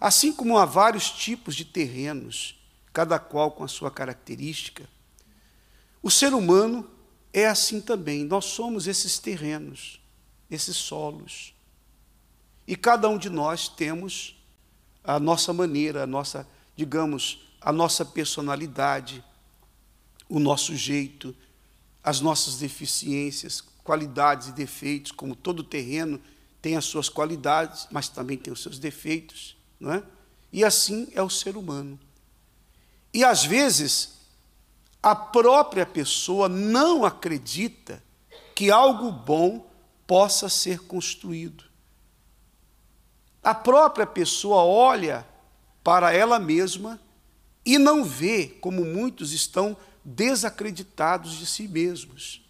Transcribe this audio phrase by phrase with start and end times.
[0.00, 2.58] Assim como há vários tipos de terrenos,
[2.92, 4.88] cada qual com a sua característica,
[6.02, 6.90] o ser humano
[7.32, 8.24] é assim também.
[8.24, 10.00] Nós somos esses terrenos,
[10.50, 11.54] esses solos.
[12.66, 14.36] E cada um de nós temos
[15.04, 19.22] a nossa maneira, a nossa, digamos, a nossa personalidade,
[20.28, 21.36] o nosso jeito,
[22.02, 26.20] as nossas deficiências, qualidades e defeitos, como todo terreno
[26.62, 30.02] tem as suas qualidades, mas também tem os seus defeitos, não é?
[30.52, 31.98] E assim é o ser humano.
[33.12, 34.20] E às vezes
[35.02, 38.02] a própria pessoa não acredita
[38.54, 39.66] que algo bom
[40.06, 41.64] possa ser construído.
[43.42, 45.26] A própria pessoa olha
[45.82, 47.00] para ela mesma
[47.64, 52.42] e não vê como muitos estão desacreditados de si mesmos.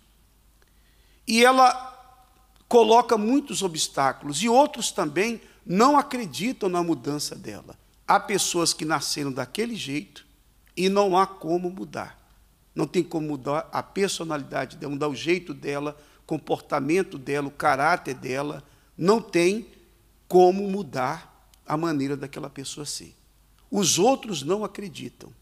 [1.26, 1.88] E ela
[2.68, 5.40] coloca muitos obstáculos e outros também
[5.70, 7.79] não acreditam na mudança dela.
[8.05, 10.27] Há pessoas que nasceram daquele jeito
[10.77, 12.18] e não há como mudar.
[12.74, 15.96] Não tem como mudar a personalidade dela, mudar o jeito dela,
[16.27, 18.65] comportamento dela, o caráter dela.
[18.99, 19.68] Não tem
[20.27, 23.15] como mudar a maneira daquela pessoa ser.
[23.71, 25.32] Os outros não acreditam.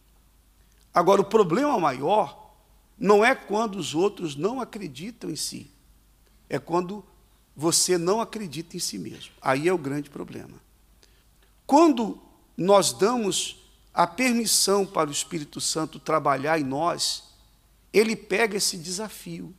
[0.93, 2.53] Agora, o problema maior
[2.99, 5.71] não é quando os outros não acreditam em si,
[6.51, 7.03] é quando
[7.61, 9.33] você não acredita em si mesmo.
[9.43, 10.63] Aí é o grande problema.
[11.67, 12.23] Quando
[12.57, 17.25] nós damos a permissão para o Espírito Santo trabalhar em nós,
[17.93, 19.53] ele pega esse desafio,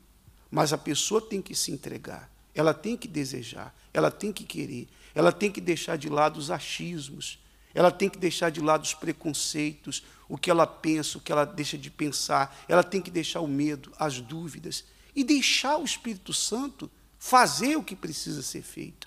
[0.50, 4.88] mas a pessoa tem que se entregar, ela tem que desejar, ela tem que querer,
[5.14, 7.38] ela tem que deixar de lado os achismos,
[7.74, 11.44] ela tem que deixar de lado os preconceitos, o que ela pensa, o que ela
[11.44, 14.86] deixa de pensar, ela tem que deixar o medo, as dúvidas.
[15.14, 16.90] E deixar o Espírito Santo
[17.20, 19.06] fazer o que precisa ser feito.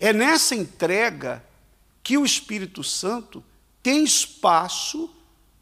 [0.00, 1.44] É nessa entrega
[2.02, 3.44] que o Espírito Santo
[3.82, 5.14] tem espaço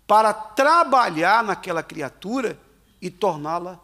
[0.06, 2.58] para trabalhar naquela criatura
[3.02, 3.78] e torná-la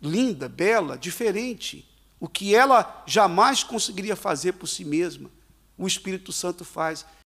[0.00, 1.86] linda, bela, diferente.
[2.20, 5.28] O que ela jamais conseguiria fazer por si mesma,
[5.76, 7.04] o Espírito Santo faz.